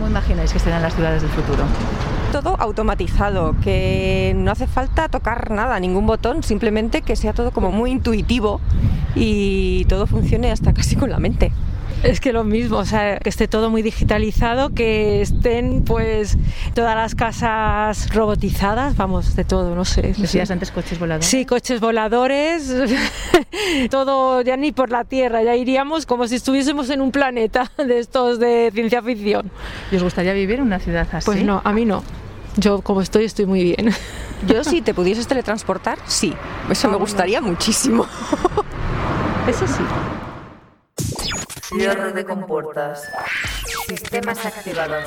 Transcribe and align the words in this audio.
¿Cómo 0.00 0.08
imagináis 0.08 0.50
que 0.50 0.58
serán 0.58 0.80
las 0.80 0.94
ciudades 0.94 1.20
del 1.20 1.30
futuro? 1.30 1.62
Todo 2.32 2.56
automatizado, 2.58 3.54
que 3.62 4.32
no 4.34 4.50
hace 4.50 4.66
falta 4.66 5.10
tocar 5.10 5.50
nada, 5.50 5.78
ningún 5.78 6.06
botón, 6.06 6.42
simplemente 6.42 7.02
que 7.02 7.16
sea 7.16 7.34
todo 7.34 7.50
como 7.50 7.70
muy 7.70 7.90
intuitivo 7.90 8.62
y 9.14 9.84
todo 9.90 10.06
funcione 10.06 10.52
hasta 10.52 10.72
casi 10.72 10.96
con 10.96 11.10
la 11.10 11.18
mente. 11.18 11.52
Es 12.02 12.18
que 12.18 12.32
lo 12.32 12.44
mismo, 12.44 12.78
o 12.78 12.84
sea, 12.86 13.18
que 13.18 13.28
esté 13.28 13.46
todo 13.46 13.68
muy 13.68 13.82
digitalizado, 13.82 14.70
que 14.70 15.20
estén 15.20 15.84
pues 15.84 16.38
todas 16.74 16.96
las 16.96 17.14
casas 17.14 18.12
robotizadas, 18.14 18.96
vamos, 18.96 19.36
de 19.36 19.44
todo, 19.44 19.74
no 19.74 19.84
sé. 19.84 20.14
Decías 20.16 20.50
antes 20.50 20.70
coches 20.70 20.98
voladores. 20.98 21.26
Sí, 21.26 21.44
coches 21.44 21.78
voladores, 21.80 22.74
todo 23.90 24.40
ya 24.40 24.56
ni 24.56 24.72
por 24.72 24.90
la 24.90 25.04
Tierra, 25.04 25.42
ya 25.42 25.54
iríamos 25.56 26.06
como 26.06 26.26
si 26.26 26.36
estuviésemos 26.36 26.88
en 26.88 27.02
un 27.02 27.12
planeta 27.12 27.70
de 27.76 27.98
estos 27.98 28.38
de 28.38 28.70
ciencia 28.72 29.02
ficción. 29.02 29.50
¿Y 29.92 29.96
os 29.96 30.02
gustaría 30.02 30.32
vivir 30.32 30.56
en 30.56 30.62
una 30.62 30.78
ciudad 30.78 31.06
así? 31.12 31.26
Pues 31.26 31.44
no, 31.44 31.60
a 31.62 31.72
mí 31.72 31.84
no. 31.84 32.02
Yo 32.56 32.80
como 32.80 33.02
estoy, 33.02 33.24
estoy 33.26 33.44
muy 33.44 33.62
bien. 33.62 33.92
Yo 34.48 34.64
si 34.64 34.80
te 34.80 34.94
pudieses 34.94 35.26
teletransportar, 35.26 35.98
sí. 36.06 36.32
Eso 36.70 36.88
me 36.88 36.96
gustaría 36.96 37.42
muchísimo. 37.42 38.06
Eso 39.46 39.66
sí. 39.66 39.82
Cierre 41.72 42.12
de 42.12 42.24
compuertas. 42.24 43.08
Sistemas 43.86 44.44
activados. 44.44 45.04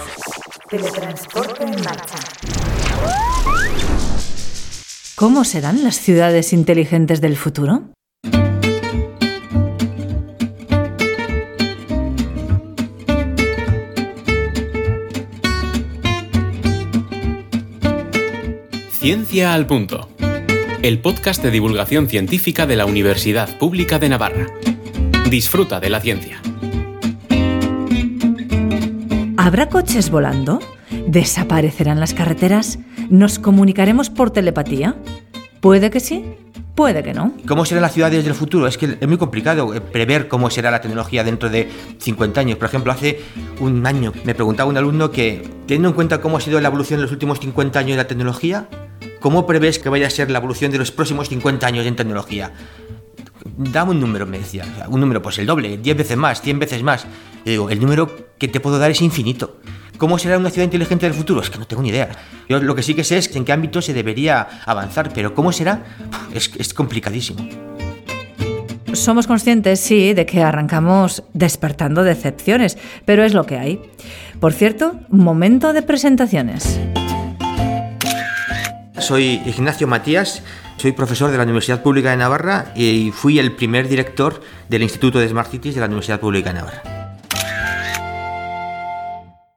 Teletransporte 0.70 1.64
en 1.66 1.82
marcha. 1.84 2.16
¿Cómo 5.16 5.44
serán 5.44 5.84
las 5.84 5.98
ciudades 5.98 6.54
inteligentes 6.54 7.20
del 7.20 7.36
futuro? 7.36 7.84
Ciencia 18.92 19.54
al 19.54 19.68
Punto. 19.68 20.08
El 20.82 21.02
podcast 21.02 21.44
de 21.44 21.52
divulgación 21.52 22.08
científica 22.08 22.66
de 22.66 22.78
la 22.78 22.86
Universidad 22.86 23.58
Pública 23.58 24.00
de 24.00 24.08
Navarra. 24.08 24.48
Disfruta 25.30 25.82
de 25.82 25.90
la 25.90 26.00
ciencia. 26.00 26.42
¿Habrá 29.44 29.68
coches 29.68 30.10
volando? 30.10 30.62
¿Desaparecerán 31.06 32.00
las 32.00 32.14
carreteras? 32.14 32.80
¿Nos 33.10 33.40
comunicaremos 33.40 34.10
por 34.10 34.32
telepatía? 34.32 34.96
Puede 35.60 35.92
que 35.92 36.00
sí, 36.00 36.24
puede 36.76 37.04
que 37.04 37.14
no. 37.14 37.34
¿Cómo 37.46 37.66
serán 37.66 37.82
las 37.82 37.92
ciudades 37.92 38.24
del 38.24 38.36
futuro? 38.36 38.68
Es 38.68 38.78
que 38.78 38.98
es 39.02 39.06
muy 39.06 39.18
complicado 39.18 39.74
eh, 39.74 39.82
prever 39.82 40.30
cómo 40.30 40.50
será 40.50 40.72
la 40.72 40.80
tecnología 40.80 41.26
dentro 41.26 41.50
de 41.50 41.70
50 41.98 42.40
años. 42.40 42.58
Por 42.58 42.70
ejemplo, 42.70 42.94
hace 42.94 43.20
un 43.60 43.86
año 43.86 44.14
me 44.24 44.34
preguntaba 44.34 44.70
un 44.70 44.78
alumno 44.78 45.12
que, 45.12 45.46
teniendo 45.68 45.90
en 45.90 45.96
cuenta 45.96 46.22
cómo 46.22 46.38
ha 46.38 46.40
sido 46.40 46.62
la 46.62 46.70
evolución 46.70 47.00
en 47.00 47.02
los 47.02 47.12
últimos 47.12 47.42
50 47.42 47.78
años 47.78 47.92
de 47.92 47.98
la 47.98 48.08
tecnología, 48.08 48.70
¿cómo 49.20 49.46
prevés 49.46 49.78
que 49.78 49.90
vaya 49.90 50.08
a 50.08 50.10
ser 50.10 50.32
la 50.32 50.40
evolución 50.40 50.72
de 50.72 50.78
los 50.78 50.92
próximos 50.92 51.28
50 51.28 51.68
años 51.68 51.86
en 51.86 51.98
tecnología? 51.98 52.54
Dame 53.58 53.92
un 53.92 54.00
número, 54.00 54.26
me 54.26 54.40
decía. 54.40 54.64
Un 54.88 55.02
número, 55.02 55.22
pues 55.22 55.38
el 55.38 55.46
doble, 55.46 55.78
10 55.78 55.98
veces 55.98 56.16
más, 56.16 56.42
100 56.42 56.60
veces 56.60 56.82
más. 56.82 57.06
Digo, 57.44 57.70
el 57.70 57.82
número 57.82 58.10
que 58.44 58.50
te 58.50 58.60
puedo 58.60 58.78
dar 58.78 58.92
es 58.92 59.02
infinito. 59.02 59.56
¿Cómo 59.98 60.20
será 60.20 60.38
una 60.38 60.50
ciudad 60.50 60.66
inteligente 60.66 61.06
del 61.06 61.16
futuro? 61.16 61.40
Es 61.40 61.50
que 61.50 61.58
no 61.58 61.66
tengo 61.66 61.82
ni 61.82 61.90
idea. 61.90 62.10
Yo 62.50 62.60
lo 62.60 62.76
que 62.76 62.84
sí 62.84 62.94
que 62.94 63.06
sé 63.06 63.18
es 63.18 63.34
en 63.38 63.46
qué 63.46 63.54
ámbito 63.54 63.82
se 63.82 63.94
debería 63.94 64.46
avanzar, 64.66 65.14
pero 65.14 65.34
¿cómo 65.34 65.54
será? 65.54 65.86
Es, 66.34 66.52
es 66.58 66.74
complicadísimo. 66.74 67.48
Somos 68.92 69.28
conscientes, 69.28 69.80
sí, 69.80 70.14
de 70.14 70.26
que 70.26 70.44
arrancamos 70.44 71.24
despertando 71.34 72.04
decepciones, 72.04 72.78
pero 73.06 73.24
es 73.24 73.34
lo 73.34 73.46
que 73.46 73.58
hay. 73.58 73.82
Por 74.42 74.52
cierto, 74.52 75.00
momento 75.08 75.72
de 75.72 75.82
presentaciones. 75.82 76.82
Soy 79.00 79.42
Ignacio 79.46 79.88
Matías, 79.88 80.44
soy 80.76 80.92
profesor 80.92 81.32
de 81.32 81.38
la 81.38 81.44
Universidad 81.44 81.82
Pública 81.82 82.10
de 82.10 82.18
Navarra 82.18 82.74
y 82.76 83.12
fui 83.12 83.40
el 83.40 83.54
primer 83.54 83.88
director 83.88 84.42
del 84.68 84.84
Instituto 84.84 85.20
de 85.20 85.30
Smart 85.30 85.50
Cities 85.50 85.76
de 85.76 85.80
la 85.82 85.88
Universidad 85.88 86.20
Pública 86.20 86.50
de 86.50 86.60
Navarra. 86.60 86.93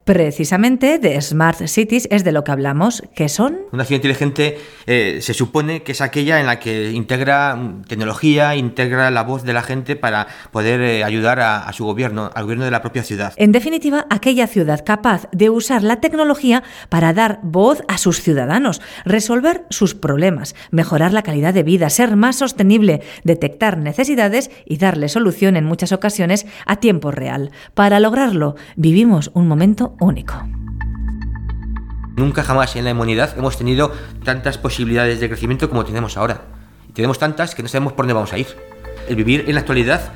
Precisamente 0.07 1.01
de 1.01 1.21
Smart 1.21 1.67
Cities 1.67 2.07
es 2.13 2.23
de 2.23 2.31
lo 2.31 2.45
que 2.45 2.53
hablamos, 2.53 3.03
que 3.17 3.29
son 3.29 3.59
Una 3.73 3.85
ciudad 3.85 3.97
inteligente 3.97 4.57
eh, 4.87 5.19
se 5.21 5.35
supone 5.35 5.83
que 5.83 5.91
es 5.91 6.01
aquella 6.01 6.39
en 6.39 6.47
la 6.47 6.61
que 6.61 6.93
integra 6.93 7.57
mm, 7.57 7.83
tecnología, 7.89 8.55
integra 8.55 9.11
la 9.11 9.25
voz 9.25 9.43
de 9.43 9.53
la 9.53 9.63
gente 9.63 9.97
para 9.97 10.29
poder 10.53 10.81
eh, 10.81 11.03
ayudar 11.03 11.41
a, 11.41 11.67
a 11.67 11.73
su 11.73 11.85
gobierno, 11.85 12.31
al 12.33 12.45
gobierno 12.45 12.65
de 12.65 12.71
la 12.71 12.83
propia 12.83 13.03
ciudad. 13.03 13.33
En 13.35 13.51
definitiva, 13.51 14.07
aquella 14.09 14.47
ciudad 14.47 14.85
capaz 14.85 15.27
de 15.33 15.51
usar 15.51 15.83
la 15.83 15.97
tecnología 15.97 16.63
para 16.89 17.13
dar 17.13 17.41
voz 17.43 17.83
a 17.89 17.99
sus 17.99 18.23
ciudadanos, 18.23 18.81
resolver 19.05 19.65
sus 19.71 19.97
problemas, 19.97 20.55
mejorar 20.71 21.13
la 21.13 21.23
calidad 21.25 21.53
de 21.53 21.65
vida, 21.65 21.91
ser 21.91 22.15
más 22.15 22.37
sostenible, 22.37 23.03
detectar 23.25 23.77
necesidades 23.77 24.53
y 24.67 24.77
darle 24.77 25.09
solución 25.09 25.57
en 25.57 25.65
muchas 25.65 25.91
ocasiones 25.91 26.47
a 26.65 26.77
tiempo 26.77 27.11
real. 27.11 27.51
Para 27.75 27.99
lograrlo, 27.99 28.55
vivimos 28.77 29.33
un 29.35 29.49
momento 29.49 29.96
único. 30.01 30.35
Nunca 32.17 32.43
jamás 32.43 32.75
en 32.77 32.85
la 32.87 32.93
humanidad 32.93 33.35
hemos 33.37 33.59
tenido 33.59 33.93
tantas 34.25 34.57
posibilidades 34.59 35.21
de 35.21 35.29
crecimiento 35.29 35.69
como 35.69 35.85
tenemos 35.85 36.17
ahora. 36.17 36.43
Y 36.89 36.93
tenemos 36.93 37.19
tantas 37.19 37.55
que 37.55 37.63
no 37.63 37.69
sabemos 37.69 37.93
por 37.93 38.05
dónde 38.05 38.15
vamos 38.15 38.33
a 38.33 38.39
ir. 38.39 38.47
El 39.09 39.17
vivir 39.17 39.45
en 39.47 39.55
la 39.55 39.61
actualidad 39.61 40.13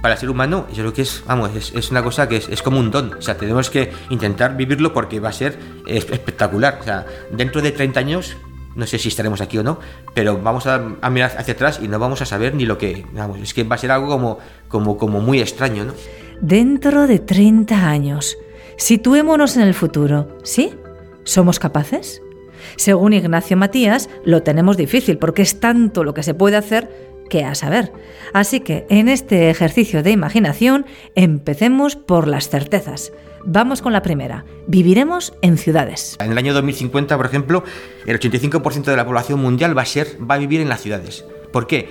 para 0.00 0.14
el 0.14 0.20
ser 0.20 0.30
humano, 0.30 0.66
yo 0.70 0.76
creo 0.82 0.92
que 0.94 1.02
es, 1.02 1.22
vamos, 1.26 1.50
es, 1.54 1.72
es 1.74 1.90
una 1.90 2.02
cosa 2.02 2.28
que 2.28 2.36
es, 2.38 2.48
es 2.48 2.62
como 2.62 2.78
un 2.80 2.90
don. 2.90 3.12
O 3.14 3.22
sea, 3.22 3.36
tenemos 3.36 3.68
que 3.70 3.92
intentar 4.10 4.56
vivirlo 4.56 4.92
porque 4.94 5.20
va 5.20 5.28
a 5.28 5.32
ser 5.32 5.58
es- 5.86 6.08
espectacular. 6.10 6.78
O 6.80 6.84
sea, 6.84 7.06
dentro 7.30 7.60
de 7.60 7.70
30 7.70 8.00
años, 8.00 8.36
no 8.74 8.86
sé 8.86 8.98
si 8.98 9.08
estaremos 9.08 9.42
aquí 9.42 9.58
o 9.58 9.62
no, 9.62 9.78
pero 10.14 10.38
vamos 10.38 10.66
a, 10.66 10.82
a 11.02 11.10
mirar 11.10 11.32
hacia 11.38 11.52
atrás 11.52 11.80
y 11.82 11.86
no 11.88 11.98
vamos 11.98 12.22
a 12.22 12.26
saber 12.26 12.54
ni 12.54 12.64
lo 12.64 12.78
que. 12.78 13.04
Vamos, 13.12 13.38
es 13.40 13.52
que 13.52 13.62
va 13.64 13.74
a 13.74 13.78
ser 13.78 13.90
algo 13.92 14.08
como, 14.08 14.38
como, 14.68 14.96
como 14.96 15.20
muy 15.20 15.40
extraño, 15.40 15.84
¿no? 15.84 15.92
Dentro 16.40 17.06
de 17.06 17.18
30 17.20 17.86
años, 17.88 18.36
situémonos 18.82 19.56
en 19.56 19.62
el 19.62 19.74
futuro, 19.74 20.36
¿sí? 20.42 20.74
¿Somos 21.22 21.60
capaces? 21.60 22.20
Según 22.76 23.12
Ignacio 23.12 23.56
Matías, 23.56 24.10
lo 24.24 24.42
tenemos 24.42 24.76
difícil 24.76 25.18
porque 25.18 25.42
es 25.42 25.60
tanto 25.60 26.02
lo 26.02 26.14
que 26.14 26.24
se 26.24 26.34
puede 26.34 26.56
hacer 26.56 26.90
que 27.30 27.44
a 27.44 27.54
saber. 27.54 27.92
Así 28.32 28.60
que 28.60 28.84
en 28.90 29.08
este 29.08 29.50
ejercicio 29.50 30.02
de 30.02 30.10
imaginación, 30.10 30.84
empecemos 31.14 31.94
por 31.94 32.26
las 32.26 32.48
certezas. 32.48 33.12
Vamos 33.44 33.82
con 33.82 33.92
la 33.92 34.02
primera. 34.02 34.44
Viviremos 34.66 35.32
en 35.42 35.58
ciudades. 35.58 36.16
En 36.20 36.32
el 36.32 36.38
año 36.38 36.52
2050, 36.52 37.16
por 37.16 37.26
ejemplo, 37.26 37.62
el 38.04 38.18
85% 38.18 38.84
de 38.84 38.96
la 38.96 39.06
población 39.06 39.40
mundial 39.40 39.78
va 39.78 39.82
a 39.82 39.86
ser 39.86 40.18
va 40.28 40.34
a 40.34 40.38
vivir 40.38 40.60
en 40.60 40.68
las 40.68 40.80
ciudades. 40.80 41.24
¿Por 41.52 41.68
qué? 41.68 41.88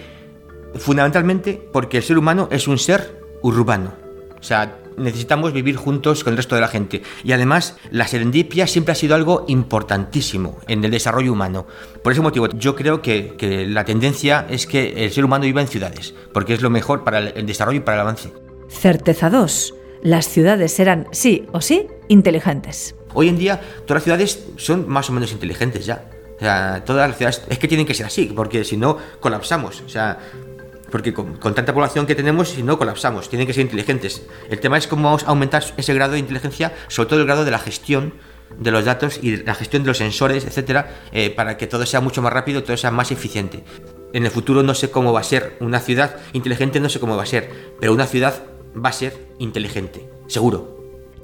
Fundamentalmente 0.75 1.61
porque 1.71 1.97
el 1.97 2.03
ser 2.03 2.17
humano 2.17 2.49
es 2.51 2.67
un 2.67 2.77
ser 2.77 3.17
urbano. 3.41 3.93
O 4.39 4.43
sea, 4.43 4.80
necesitamos 5.01 5.53
vivir 5.53 5.75
juntos 5.75 6.23
con 6.23 6.33
el 6.33 6.37
resto 6.37 6.55
de 6.55 6.61
la 6.61 6.67
gente. 6.67 7.01
Y 7.23 7.31
además, 7.31 7.77
la 7.91 8.07
serendipia 8.07 8.67
siempre 8.67 8.93
ha 8.93 8.95
sido 8.95 9.15
algo 9.15 9.45
importantísimo 9.47 10.59
en 10.67 10.83
el 10.83 10.91
desarrollo 10.91 11.33
humano. 11.33 11.67
Por 12.03 12.13
ese 12.13 12.21
motivo, 12.21 12.47
yo 12.49 12.75
creo 12.75 13.01
que, 13.01 13.35
que 13.37 13.67
la 13.67 13.85
tendencia 13.85 14.45
es 14.49 14.67
que 14.67 15.05
el 15.05 15.11
ser 15.11 15.25
humano 15.25 15.45
viva 15.45 15.61
en 15.61 15.67
ciudades, 15.67 16.13
porque 16.33 16.53
es 16.53 16.61
lo 16.61 16.69
mejor 16.69 17.03
para 17.03 17.19
el 17.19 17.45
desarrollo 17.45 17.77
y 17.77 17.81
para 17.81 17.97
el 17.97 18.01
avance. 18.01 18.31
Certeza 18.69 19.29
2. 19.29 19.75
Las 20.03 20.27
ciudades 20.27 20.71
serán, 20.71 21.07
sí 21.11 21.45
o 21.51 21.61
sí, 21.61 21.87
inteligentes. 22.07 22.95
Hoy 23.13 23.29
en 23.29 23.37
día 23.37 23.61
todas 23.85 23.97
las 23.97 24.03
ciudades 24.03 24.45
son 24.57 24.87
más 24.87 25.09
o 25.09 25.13
menos 25.13 25.31
inteligentes 25.31 25.85
ya. 25.85 26.05
O 26.37 26.43
sea, 26.43 26.83
todas 26.83 27.07
las 27.07 27.17
ciudades 27.17 27.43
es 27.49 27.59
que 27.59 27.67
tienen 27.67 27.85
que 27.85 27.93
ser 27.93 28.07
así, 28.07 28.31
porque 28.35 28.63
si 28.63 28.75
no 28.75 28.97
colapsamos. 29.19 29.81
O 29.85 29.89
sea, 29.89 30.17
porque 30.91 31.13
con, 31.13 31.37
con 31.37 31.55
tanta 31.55 31.73
población 31.73 32.05
que 32.05 32.15
tenemos, 32.15 32.49
si 32.49 32.63
no 32.63 32.77
colapsamos, 32.77 33.29
tienen 33.29 33.47
que 33.47 33.53
ser 33.53 33.61
inteligentes. 33.61 34.27
El 34.49 34.59
tema 34.59 34.77
es 34.77 34.87
cómo 34.87 35.05
vamos 35.05 35.23
a 35.23 35.27
aumentar 35.27 35.63
ese 35.77 35.93
grado 35.93 36.13
de 36.13 36.19
inteligencia, 36.19 36.73
sobre 36.87 37.09
todo 37.09 37.19
el 37.19 37.25
grado 37.25 37.45
de 37.45 37.51
la 37.51 37.59
gestión 37.59 38.13
de 38.59 38.71
los 38.71 38.85
datos 38.85 39.19
y 39.21 39.37
la 39.37 39.55
gestión 39.55 39.83
de 39.83 39.87
los 39.87 39.97
sensores, 39.97 40.45
etcétera, 40.45 40.95
eh, 41.11 41.29
para 41.29 41.57
que 41.57 41.67
todo 41.67 41.85
sea 41.85 42.01
mucho 42.01 42.21
más 42.21 42.33
rápido, 42.33 42.63
todo 42.63 42.77
sea 42.77 42.91
más 42.91 43.11
eficiente. 43.11 43.63
En 44.13 44.25
el 44.25 44.31
futuro 44.31 44.63
no 44.63 44.73
sé 44.73 44.91
cómo 44.91 45.13
va 45.13 45.21
a 45.21 45.23
ser 45.23 45.55
una 45.59 45.79
ciudad 45.79 46.17
inteligente, 46.33 46.79
no 46.79 46.89
sé 46.89 46.99
cómo 46.99 47.15
va 47.15 47.23
a 47.23 47.27
ser, 47.27 47.49
pero 47.79 47.93
una 47.93 48.07
ciudad 48.07 48.43
va 48.73 48.89
a 48.89 48.93
ser 48.93 49.27
inteligente, 49.39 50.09
seguro. 50.27 50.79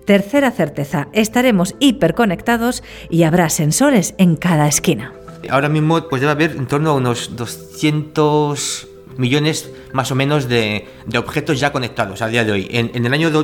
Tercera 0.06 0.52
certeza. 0.52 1.10
Estaremos 1.12 1.76
hiperconectados 1.80 2.82
y 3.10 3.24
habrá 3.24 3.50
sensores 3.50 4.16
en 4.18 4.38
cada 4.38 4.68
esquina. 4.68 5.14
Ahora 5.50 5.68
mismo 5.68 6.08
pues 6.08 6.22
debe 6.22 6.32
haber 6.32 6.52
en 6.52 6.66
torno 6.66 6.92
a 6.92 6.94
unos 6.94 7.36
200 7.36 8.88
millones 9.18 9.70
más 9.94 10.12
o 10.12 10.16
menos 10.16 10.48
de, 10.48 10.88
de 11.06 11.18
objetos 11.18 11.60
ya 11.60 11.72
conectados 11.72 12.22
a 12.22 12.28
día 12.28 12.44
de 12.44 12.52
hoy. 12.52 12.68
En, 12.72 12.92
en 12.94 13.06
el 13.06 13.14
año 13.14 13.30
do- 13.32 13.44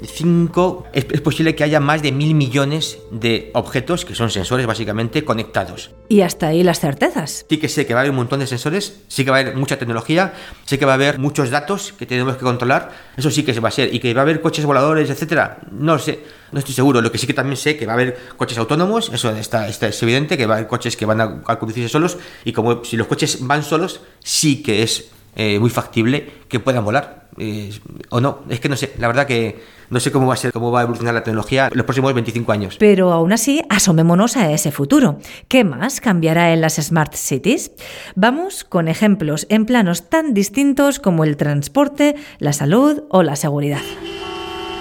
2025 0.00 0.86
es, 0.92 1.06
es 1.10 1.20
posible 1.20 1.54
que 1.54 1.64
haya 1.64 1.80
más 1.80 2.02
de 2.02 2.12
mil 2.12 2.34
millones 2.34 2.98
de 3.10 3.50
objetos, 3.54 4.04
que 4.04 4.14
son 4.14 4.30
sensores 4.30 4.66
básicamente, 4.66 5.24
conectados. 5.24 5.90
Y 6.08 6.20
hasta 6.22 6.48
ahí 6.48 6.62
las 6.62 6.80
certezas. 6.80 7.44
Sí 7.48 7.58
que 7.58 7.68
sé 7.68 7.86
que 7.86 7.94
va 7.94 8.00
a 8.00 8.02
haber 8.02 8.10
un 8.10 8.16
montón 8.16 8.40
de 8.40 8.46
sensores, 8.46 9.00
sí 9.08 9.24
que 9.24 9.30
va 9.30 9.38
a 9.38 9.40
haber 9.40 9.56
mucha 9.56 9.78
tecnología, 9.78 10.32
sé 10.64 10.78
que 10.78 10.84
va 10.86 10.92
a 10.92 10.94
haber 10.94 11.18
muchos 11.18 11.50
datos 11.50 11.92
que 11.92 12.06
tenemos 12.06 12.36
que 12.36 12.42
controlar, 12.44 12.90
eso 13.16 13.30
sí 13.30 13.42
que 13.42 13.52
se 13.54 13.60
va 13.60 13.68
a 13.68 13.72
ser, 13.72 13.92
y 13.94 13.98
que 14.00 14.14
va 14.14 14.20
a 14.20 14.22
haber 14.22 14.40
coches 14.40 14.64
voladores, 14.64 15.10
etcétera, 15.10 15.58
no 15.72 15.94
lo 15.94 15.98
sé. 15.98 16.20
No 16.50 16.58
estoy 16.60 16.74
seguro. 16.74 17.02
Lo 17.02 17.12
que 17.12 17.18
sí 17.18 17.26
que 17.26 17.34
también 17.34 17.56
sé 17.58 17.76
que 17.76 17.84
va 17.84 17.92
a 17.92 17.94
haber 17.96 18.16
coches 18.36 18.56
autónomos, 18.58 19.10
eso 19.12 19.30
está, 19.36 19.68
está- 19.68 19.88
es 19.88 20.02
evidente, 20.02 20.38
que 20.38 20.46
va 20.46 20.54
a 20.54 20.56
haber 20.58 20.68
coches 20.68 20.96
que 20.96 21.04
van 21.04 21.20
a, 21.20 21.42
a 21.46 21.58
conducirse 21.58 21.88
solos 21.90 22.16
y 22.44 22.52
como 22.52 22.84
si 22.84 22.96
los 22.96 23.06
coches 23.06 23.38
van 23.46 23.62
solos, 23.62 24.00
sí 24.20 24.62
que 24.62 24.82
es 24.82 25.10
eh, 25.36 25.58
muy 25.58 25.68
factible 25.70 26.30
que 26.48 26.58
puedan 26.58 26.84
volar. 26.84 27.28
Eh, 27.36 27.70
o 28.08 28.20
no, 28.20 28.40
es 28.48 28.58
que 28.60 28.68
no 28.70 28.76
sé, 28.76 28.94
la 28.98 29.06
verdad 29.08 29.26
que 29.26 29.60
no 29.90 30.00
sé 30.00 30.12
cómo 30.12 30.26
va 30.26 30.34
a 30.34 30.36
ser, 30.36 30.52
cómo 30.52 30.70
va 30.70 30.80
a 30.80 30.82
evolucionar 30.82 31.14
la 31.14 31.22
tecnología 31.22 31.68
en 31.70 31.76
los 31.76 31.84
próximos 31.84 32.12
25 32.14 32.52
años. 32.52 32.76
Pero 32.78 33.12
aún 33.12 33.32
así, 33.32 33.62
asomémonos 33.68 34.36
a 34.36 34.50
ese 34.52 34.70
futuro. 34.70 35.18
¿Qué 35.48 35.64
más 35.64 36.00
cambiará 36.00 36.52
en 36.52 36.60
las 36.60 36.76
Smart 36.76 37.14
Cities? 37.14 37.72
Vamos 38.14 38.64
con 38.64 38.88
ejemplos 38.88 39.46
en 39.48 39.66
planos 39.66 40.08
tan 40.08 40.34
distintos 40.34 40.98
como 40.98 41.24
el 41.24 41.36
transporte, 41.36 42.16
la 42.38 42.52
salud 42.52 43.02
o 43.10 43.22
la 43.22 43.36
seguridad. 43.36 43.80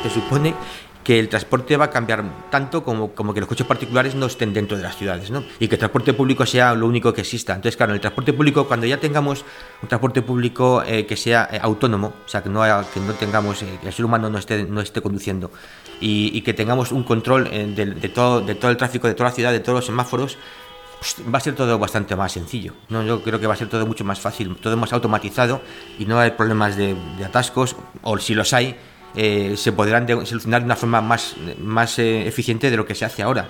se 0.04 0.09
supone 0.09 0.54
que 1.07 1.19
el 1.19 1.30
transporte 1.30 1.77
va 1.77 1.86
a 1.86 1.89
cambiar 1.89 2.21
tanto 2.50 2.83
como, 2.83 3.13
como 3.13 3.33
que 3.33 3.39
los 3.39 3.48
coches 3.48 3.65
particulares 3.65 4.13
no 4.13 4.25
estén 4.25 4.54
dentro 4.54 4.75
de 4.75 4.83
las 4.83 4.98
ciudades, 4.98 5.31
¿no? 5.31 5.42
Y 5.57 5.69
que 5.69 5.75
el 5.75 5.80
transporte 5.80 6.13
público 6.13 6.45
sea 6.45 6.75
lo 6.75 6.86
único 6.86 7.13
que 7.13 7.21
exista. 7.21 7.54
Entonces, 7.54 7.77
claro, 7.77 7.94
el 7.94 8.01
transporte 8.01 8.33
público, 8.33 8.68
cuando 8.68 8.86
ya 8.86 9.00
tengamos 9.00 9.45
un 9.81 9.88
transporte 9.88 10.21
público 10.21 10.83
eh, 10.86 11.06
que 11.06 11.15
sea 11.15 11.48
eh, 11.50 11.59
autónomo, 11.62 12.07
o 12.25 12.27
sea, 12.27 12.44
que 12.44 12.50
no, 12.50 12.62
que 12.94 13.00
no 13.00 13.13
tengamos, 13.13 13.63
eh, 13.63 13.80
que 13.80 13.88
el 13.88 13.94
ser 13.94 14.04
humano 14.04 14.30
no 14.30 14.38
esté, 14.38 14.65
no 14.65 14.81
esté 14.81 15.01
conduciendo, 15.01 15.50
y, 16.01 16.42
que 16.42 16.54
tengamos 16.54 16.92
un 16.92 17.04
control 17.04 17.45
de, 17.45 18.12
todo, 18.13 18.42
de 18.42 18.56
todo 18.56 18.69
el 18.69 18.75
tráfico, 18.75 19.07
de 19.07 19.13
toda 19.13 19.30
la 19.30 19.36
ciudad, 19.36 19.54
de 19.54 19.62
todos 19.62 19.77
los 19.77 19.86
semáforos, 19.86 20.38
pues, 21.00 21.15
va 21.33 21.38
a 21.38 21.42
ser 21.42 21.56
todo 21.56 21.80
bastante 21.80 22.18
más 22.18 22.33
sencillo. 22.33 22.74
¿no? 22.89 23.01
Yo 23.04 23.24
creo 23.24 23.39
que 23.39 23.48
va 23.48 23.54
a 23.54 23.57
ser 23.57 23.69
todo 23.69 23.86
mucho 23.86 24.04
más 24.04 24.19
fácil, 24.19 24.57
todo 24.57 24.75
más 24.75 24.92
automatizado 24.92 25.62
y 25.98 26.04
no 26.06 26.19
hay 26.19 26.31
problemas 26.31 26.75
de, 26.75 26.98
de 27.18 27.24
atascos, 27.24 27.77
o 28.01 28.18
si 28.18 28.36
los 28.36 28.51
hay, 28.51 28.75
eh, 29.15 29.56
se 29.57 29.71
podrán 29.71 30.07
solucionar 30.25 30.62
de 30.62 30.65
una 30.65 30.75
forma 30.75 31.01
más, 31.01 31.36
más 31.59 32.00
eh, 32.00 32.27
eficiente 32.27 32.69
de 32.69 32.77
lo 32.77 32.86
que 32.86 32.95
se 32.95 33.06
hace 33.06 33.24
ahora. 33.24 33.50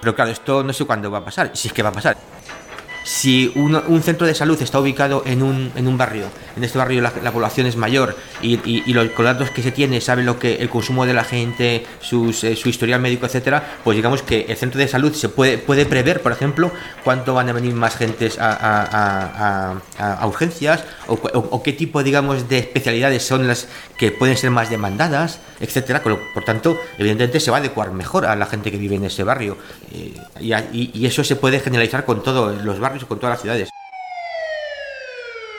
Pero 0.00 0.14
claro, 0.14 0.30
esto 0.30 0.62
no 0.62 0.72
sé 0.72 0.84
cuándo 0.84 1.10
va 1.10 1.18
a 1.18 1.24
pasar, 1.24 1.50
si 1.54 1.68
es 1.68 1.74
que 1.74 1.82
va 1.82 1.88
a 1.88 1.92
pasar. 1.92 2.16
Si 3.02 3.50
un 3.56 4.02
centro 4.02 4.26
de 4.26 4.34
salud 4.34 4.60
está 4.60 4.78
ubicado 4.78 5.22
en 5.26 5.42
un, 5.42 5.72
en 5.74 5.88
un 5.88 5.96
barrio, 5.96 6.26
en 6.56 6.62
este 6.64 6.76
barrio 6.78 7.00
la, 7.00 7.12
la 7.22 7.32
población 7.32 7.66
es 7.66 7.76
mayor 7.76 8.16
y, 8.42 8.92
los 8.92 9.08
con 9.10 9.24
datos 9.24 9.50
que 9.50 9.62
se 9.62 9.72
tiene 9.72 10.00
sabe 10.00 10.22
lo 10.22 10.38
que 10.38 10.56
el 10.56 10.68
consumo 10.68 11.06
de 11.06 11.14
la 11.14 11.24
gente, 11.24 11.86
sus, 12.00 12.44
eh, 12.44 12.54
su 12.56 12.68
historial 12.68 13.00
médico, 13.00 13.24
etcétera, 13.26 13.78
pues 13.84 13.96
digamos 13.96 14.22
que 14.22 14.46
el 14.48 14.56
centro 14.56 14.78
de 14.78 14.86
salud 14.86 15.14
se 15.14 15.28
puede, 15.30 15.56
puede 15.58 15.86
prever, 15.86 16.20
por 16.20 16.32
ejemplo, 16.32 16.70
cuánto 17.02 17.32
van 17.34 17.48
a 17.48 17.52
venir 17.52 17.72
más 17.74 17.96
gentes 17.96 18.36
a, 18.38 19.76
urgencias 20.26 20.84
o, 21.06 21.14
o- 21.14 21.62
qué 21.62 21.72
tipo, 21.72 22.02
digamos, 22.02 22.48
de 22.48 22.58
especialidades 22.58 23.22
son 23.24 23.46
las 23.46 23.66
que 23.98 24.10
pueden 24.12 24.36
ser 24.36 24.50
más 24.50 24.70
demandadas, 24.70 25.38
etcétera. 25.60 26.02
Por 26.02 26.44
tanto, 26.44 26.78
evidentemente 26.98 27.40
se 27.40 27.50
va 27.50 27.56
a 27.58 27.60
adecuar 27.60 27.92
mejor 27.92 28.26
a 28.26 28.36
la 28.36 28.46
gente 28.46 28.70
que 28.70 28.76
vive 28.78 28.96
en 28.96 29.04
ese 29.04 29.24
barrio 29.24 29.56
eh, 29.92 30.14
y- 30.72 30.90
y 30.94 31.06
eso 31.06 31.24
se 31.24 31.36
puede 31.36 31.60
generalizar 31.60 32.04
con 32.04 32.22
todos 32.22 32.62
los 32.62 32.78
barrios 32.78 32.89
y 32.96 33.04
con 33.04 33.18
todas 33.18 33.34
las 33.34 33.40
ciudades. 33.42 33.70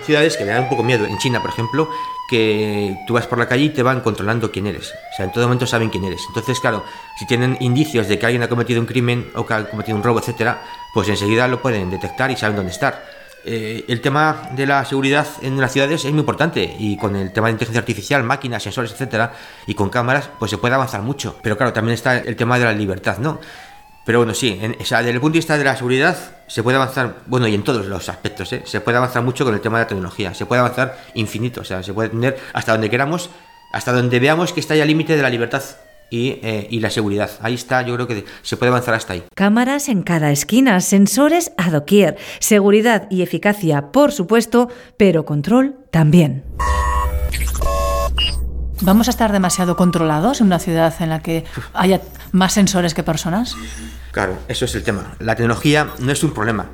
Ciudades 0.06 0.36
que 0.36 0.45
me 0.45 0.51
dan 0.51 0.63
un 0.63 0.69
poco 0.69 0.83
miedo. 0.83 1.06
En 1.06 1.18
China, 1.19 1.42
por 1.42 1.51
ejemplo, 1.51 1.89
que 2.30 2.98
tú 3.06 3.13
vas 3.13 3.28
por 3.28 3.38
la 3.38 3.48
calle 3.48 3.66
y 3.66 3.69
te 3.69 3.83
van 3.83 4.01
controlando 4.01 4.51
quién 4.51 4.66
eres. 4.66 4.92
O 5.13 5.16
sea, 5.16 5.25
en 5.25 5.31
todo 5.31 5.44
momento 5.44 5.68
saben 5.68 5.89
quién 5.89 6.04
eres. 6.04 6.24
Entonces, 6.28 6.60
claro, 6.60 6.83
si 7.19 7.25
tienen 7.28 7.57
indicios 7.60 8.07
de 8.07 8.18
que 8.18 8.25
alguien 8.25 8.42
ha 8.42 8.50
cometido 8.50 8.80
un 8.80 8.88
crimen 8.88 9.30
o 9.36 9.45
que 9.45 9.54
ha 9.54 9.69
cometido 9.69 9.98
un 9.98 10.04
robo, 10.04 10.19
etcétera, 10.19 10.62
pues 10.94 11.07
enseguida 11.10 11.48
lo 11.48 11.62
pueden 11.62 11.89
detectar 11.92 12.31
y 12.31 12.36
saben 12.36 12.56
dónde 12.56 12.72
estar. 12.72 13.04
Eh, 13.44 13.86
el 13.88 14.01
tema 14.01 14.50
de 14.51 14.68
la 14.68 14.86
seguridad 14.86 15.28
en 15.42 15.60
las 15.60 15.74
ciudades 15.74 16.06
es 16.06 16.12
muy 16.12 16.19
importante 16.19 16.75
y 16.78 16.95
con 16.95 17.16
el 17.16 17.33
tema 17.33 17.48
de 17.48 17.54
inteligencia 17.54 17.80
artificial, 17.80 18.24
máquinas, 18.24 18.62
sensores, 18.62 18.92
etcétera, 18.92 19.33
y 19.66 19.74
con 19.74 19.89
cámaras, 19.89 20.30
pues 20.38 20.51
se 20.51 20.57
puede 20.57 20.75
avanzar 20.75 21.01
mucho. 21.01 21.38
Pero 21.42 21.57
claro, 21.57 21.74
también 21.74 21.95
está 21.95 22.18
el 22.18 22.36
tema 22.36 22.60
de 22.60 22.66
la 22.66 22.74
libertad, 22.74 23.18
¿no? 23.18 23.39
Pero 24.06 24.19
bueno, 24.19 24.33
sí, 24.33 24.57
en- 24.62 24.75
o 24.80 24.86
sea, 24.86 25.00
desde 25.00 25.12
el 25.12 25.19
punto 25.21 25.33
de 25.33 25.39
vista 25.39 25.57
de 25.57 25.63
la 25.63 25.75
seguridad 25.75 26.18
se 26.48 26.63
puede 26.63 26.77
avanzar, 26.77 27.18
bueno, 27.27 27.48
y 27.48 27.53
en 27.56 27.63
todos 27.63 27.86
los 27.86 28.09
aspectos, 28.09 28.51
¿eh? 28.53 28.63
se 28.65 28.81
puede 28.81 28.98
avanzar 28.98 29.24
mucho 29.24 29.45
con 29.45 29.53
el 29.53 29.62
tema 29.62 29.77
de 29.77 29.83
la 29.86 29.88
tecnología, 29.88 30.33
se 30.33 30.45
puede 30.45 30.59
avanzar 30.59 30.98
infinito, 31.13 31.62
o 31.62 31.63
sea, 31.63 31.83
se 31.83 31.94
puede 31.94 32.09
tener 32.09 32.38
hasta 32.53 32.71
donde 32.74 32.89
queramos, 32.89 33.30
hasta 33.74 33.94
donde 33.94 34.19
veamos 34.19 34.53
que 34.53 34.59
está 34.59 34.75
ya 34.75 34.83
el 34.83 34.88
límite 34.89 35.15
de 35.15 35.21
la 35.21 35.30
libertad 35.30 35.62
y, 36.09 36.39
eh, 36.44 36.68
y 36.69 36.80
la 36.81 36.89
seguridad. 36.89 37.30
Ahí 37.42 37.53
está, 37.53 37.83
yo 37.83 37.94
creo 37.95 38.07
que 38.07 38.25
se 38.42 38.57
puede 38.57 38.69
avanzar 38.71 38.95
hasta 38.95 39.13
ahí. 39.13 39.24
Cámaras 39.36 39.88
en 39.88 40.01
cada 40.01 40.31
esquina, 40.31 40.81
sensores 40.81 41.54
a 41.57 41.69
doquier, 41.69 42.18
seguridad 42.39 43.07
y 43.09 43.21
eficacia, 43.21 43.92
por 43.94 44.12
supuesto, 44.12 44.68
pero 44.97 45.24
control 45.25 45.75
también. 45.89 46.44
¿Vamos 48.81 49.07
a 49.07 49.12
estar 49.12 49.31
demasiado 49.31 49.75
controlados 49.75 50.42
en 50.42 50.48
una 50.48 50.57
ciudad 50.57 50.94
en 51.01 51.10
la 51.10 51.22
que 51.22 51.45
haya 51.74 52.01
más 52.31 52.54
sensores 52.54 52.95
que 52.95 53.04
personas? 53.04 53.56
Claro, 54.12 54.39
eso 54.48 54.66
es 54.66 54.74
el 54.74 54.83
tema. 54.83 55.13
La 55.19 55.36
tecnología 55.36 55.89
no 56.00 56.12
es 56.12 56.24
un 56.24 56.33
problema, 56.33 56.66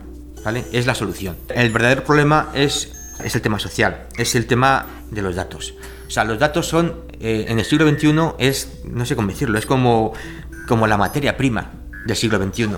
¿vale? 0.45 0.63
Es 0.71 0.85
la 0.85 0.95
solución. 0.95 1.35
El 1.53 1.69
verdadero 1.69 2.05
problema 2.05 2.49
es, 2.53 3.13
es 3.21 3.35
el 3.35 3.41
tema 3.41 3.59
social, 3.59 4.07
es 4.17 4.35
el 4.35 4.47
tema 4.47 4.85
de 5.11 5.21
los 5.21 5.35
datos. 5.35 5.73
O 6.07 6.09
sea, 6.09 6.23
los 6.23 6.39
datos 6.39 6.65
son, 6.67 6.95
eh, 7.19 7.45
en 7.49 7.59
el 7.59 7.65
siglo 7.65 7.87
XXI, 7.89 8.35
es, 8.37 8.79
no 8.85 9.05
sé 9.05 9.17
cómo 9.17 9.27
decirlo, 9.27 9.59
es 9.59 9.65
como, 9.65 10.13
como 10.65 10.87
la 10.87 10.95
materia 10.95 11.35
prima 11.35 11.71
del 12.05 12.15
siglo 12.15 12.41
XXI. 12.41 12.69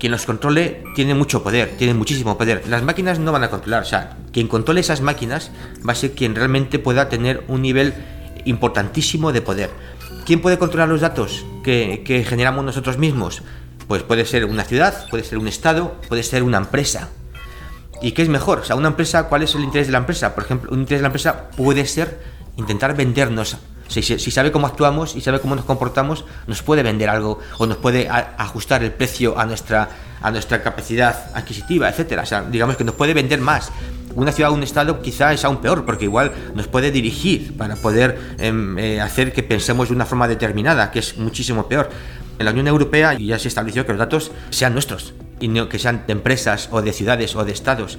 Quien 0.00 0.10
los 0.10 0.26
controle 0.26 0.82
tiene 0.96 1.14
mucho 1.14 1.44
poder, 1.44 1.76
tiene 1.78 1.94
muchísimo 1.94 2.36
poder. 2.36 2.64
Las 2.68 2.82
máquinas 2.82 3.20
no 3.20 3.30
van 3.30 3.44
a 3.44 3.50
controlar, 3.50 3.82
o 3.82 3.86
sea, 3.86 4.16
quien 4.32 4.48
controle 4.48 4.80
esas 4.80 5.00
máquinas 5.00 5.52
va 5.88 5.92
a 5.92 5.94
ser 5.94 6.12
quien 6.12 6.34
realmente 6.34 6.80
pueda 6.80 7.08
tener 7.08 7.44
un 7.46 7.62
nivel 7.62 7.94
importantísimo 8.44 9.32
de 9.32 9.42
poder. 9.42 9.70
¿Quién 10.24 10.40
puede 10.40 10.58
controlar 10.58 10.88
los 10.88 11.00
datos 11.00 11.44
que, 11.62 12.24
generamos 12.26 12.64
nosotros 12.64 12.98
mismos? 12.98 13.42
Pues 13.88 14.02
puede 14.02 14.24
ser 14.24 14.46
una 14.46 14.64
ciudad, 14.64 15.06
puede 15.10 15.24
ser 15.24 15.38
un 15.38 15.48
estado, 15.48 16.00
puede 16.08 16.22
ser 16.22 16.42
una 16.42 16.58
empresa. 16.58 17.10
¿Y 18.00 18.12
qué 18.12 18.22
es 18.22 18.28
mejor? 18.28 18.60
O 18.60 18.64
sea, 18.64 18.76
una 18.76 18.88
empresa, 18.88 19.28
¿cuál 19.28 19.42
es 19.42 19.54
el 19.54 19.62
interés 19.62 19.88
de 19.88 19.92
la 19.92 19.98
empresa? 19.98 20.34
Por 20.34 20.44
ejemplo, 20.44 20.70
un 20.72 20.80
interés 20.80 21.00
de 21.00 21.02
la 21.02 21.08
empresa 21.08 21.50
puede 21.50 21.86
ser 21.86 22.18
intentar 22.56 22.96
vendernos. 22.96 23.56
Si, 23.88 24.02
sabe 24.02 24.50
cómo 24.50 24.66
actuamos 24.66 25.14
y 25.14 25.20
sabe 25.20 25.40
cómo 25.40 25.54
nos 25.54 25.66
comportamos, 25.66 26.24
nos 26.46 26.62
puede 26.62 26.82
vender 26.82 27.10
algo 27.10 27.38
o 27.58 27.66
nos 27.66 27.76
puede 27.76 28.08
ajustar 28.08 28.82
el 28.82 28.92
precio 28.92 29.38
a 29.38 29.44
nuestra, 29.44 29.88
a 30.22 30.30
nuestra 30.30 30.62
capacidad 30.62 31.30
adquisitiva, 31.34 31.88
etcétera. 31.88 32.22
O 32.22 32.26
sea, 32.26 32.42
digamos 32.42 32.76
que 32.76 32.84
nos 32.84 32.94
puede 32.94 33.12
vender 33.12 33.40
más. 33.40 33.70
Una 34.14 34.32
ciudad 34.32 34.50
o 34.50 34.54
un 34.54 34.62
estado 34.62 35.02
quizá 35.02 35.32
es 35.32 35.44
aún 35.44 35.58
peor, 35.58 35.84
porque 35.84 36.04
igual 36.04 36.32
nos 36.54 36.68
puede 36.68 36.90
dirigir 36.90 37.56
para 37.56 37.76
poder 37.76 38.18
em, 38.38 38.78
eh, 38.78 39.00
hacer 39.00 39.32
que 39.32 39.42
pensemos 39.42 39.88
de 39.88 39.94
una 39.94 40.06
forma 40.06 40.28
determinada, 40.28 40.90
que 40.90 41.00
es 41.00 41.16
muchísimo 41.16 41.68
peor. 41.68 41.90
En 42.38 42.44
la 42.44 42.52
Unión 42.52 42.68
Europea 42.68 43.14
ya 43.14 43.38
se 43.38 43.48
estableció 43.48 43.86
que 43.86 43.92
los 43.92 43.98
datos 43.98 44.32
sean 44.50 44.72
nuestros 44.72 45.14
y 45.40 45.48
no 45.48 45.68
que 45.68 45.78
sean 45.78 46.04
de 46.06 46.12
empresas 46.12 46.68
o 46.72 46.82
de 46.82 46.92
ciudades 46.92 47.34
o 47.36 47.44
de 47.44 47.52
estados. 47.52 47.98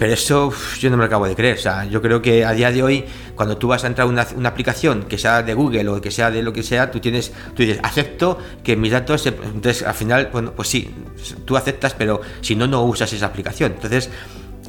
Pero 0.00 0.14
eso 0.14 0.50
yo 0.78 0.88
no 0.88 0.96
me 0.96 1.02
lo 1.02 1.06
acabo 1.08 1.26
de 1.26 1.36
creer. 1.36 1.58
O 1.58 1.60
sea, 1.60 1.84
yo 1.84 2.00
creo 2.00 2.22
que 2.22 2.42
a 2.46 2.52
día 2.52 2.72
de 2.72 2.82
hoy, 2.82 3.04
cuando 3.34 3.58
tú 3.58 3.68
vas 3.68 3.84
a 3.84 3.86
entrar 3.86 4.06
a 4.06 4.10
una, 4.10 4.26
una 4.34 4.48
aplicación 4.48 5.02
que 5.02 5.18
sea 5.18 5.42
de 5.42 5.52
Google 5.52 5.86
o 5.90 6.00
que 6.00 6.10
sea 6.10 6.30
de 6.30 6.42
lo 6.42 6.54
que 6.54 6.62
sea, 6.62 6.90
tú 6.90 7.00
tienes, 7.00 7.32
tú 7.54 7.62
dices, 7.62 7.80
acepto 7.82 8.38
que 8.64 8.76
mis 8.76 8.92
datos, 8.92 9.20
se-". 9.20 9.28
entonces 9.28 9.82
al 9.82 9.92
final, 9.92 10.30
bueno, 10.32 10.52
pues 10.56 10.68
sí, 10.68 10.90
tú 11.44 11.54
aceptas, 11.54 11.92
pero 11.92 12.22
si 12.40 12.56
no, 12.56 12.66
no 12.66 12.82
usas 12.84 13.12
esa 13.12 13.26
aplicación. 13.26 13.72
Entonces, 13.72 14.08